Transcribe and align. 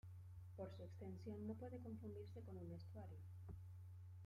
Por 0.57 0.71
su 0.75 0.81
extensión 0.81 1.45
no 1.45 1.53
puede 1.53 1.77
confundirse 1.79 2.41
con 2.41 2.57
un 2.57 2.71
estuario. 2.71 3.19